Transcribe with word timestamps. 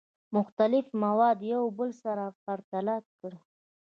مختلف 0.35 0.85
مواد 1.03 1.37
یو 1.53 1.63
بل 1.77 1.89
سره 2.03 2.25
پرتله 2.43 2.95
کړئ. 3.19 3.39